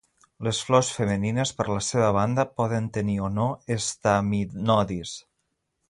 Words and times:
Les 0.45 0.59
flors 0.69 0.87
femenines, 0.99 1.51
per 1.59 1.67
la 1.73 1.83
seva 1.89 2.07
banda, 2.17 2.47
poden 2.63 2.87
tenir 2.97 3.19
o 3.29 3.31
no 3.37 3.47
estaminodis. 3.79 5.15